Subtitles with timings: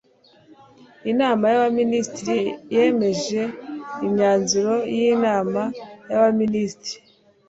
[1.11, 2.39] inama y'abaminisitiri
[2.75, 3.41] yemeje
[4.05, 5.61] imyanzuro y'inama
[6.09, 6.99] y'abaminisitiri